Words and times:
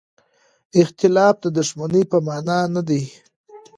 اختلاف 0.81 1.35
د 1.43 1.45
دښمنۍ 1.57 2.03
په 2.11 2.17
مانا 2.27 2.59
نه 2.75 2.81
دی. 2.87 3.03